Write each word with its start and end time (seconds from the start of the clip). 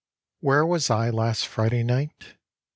Where 0.39 0.65
was 0.65 0.89
I 0.89 1.11
last 1.11 1.45
Friday 1.45 1.83
night? 1.83 2.33